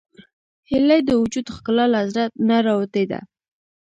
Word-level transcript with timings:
هیلۍ 0.69 0.99
د 1.07 1.11
وجود 1.21 1.47
ښکلا 1.55 1.85
له 1.93 2.01
زړه 2.11 2.23
نه 2.47 2.57
راوتې 2.67 3.03
ده 3.11 3.19